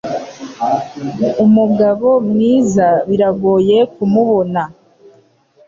Umugabo 1.45 2.09
mwiza 2.29 2.87
biragoye 3.07 3.77
kumubona 3.93 4.61